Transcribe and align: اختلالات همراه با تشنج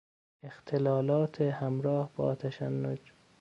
اختلالات 0.43 1.41
همراه 1.41 2.11
با 2.15 2.35
تشنج 2.35 2.99